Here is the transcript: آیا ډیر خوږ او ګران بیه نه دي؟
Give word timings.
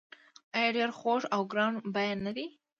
آیا 0.57 0.69
ډیر 0.77 0.89
خوږ 0.99 1.21
او 1.35 1.41
ګران 1.51 1.73
بیه 1.93 2.15
نه 2.25 2.31
دي؟ 2.35 2.45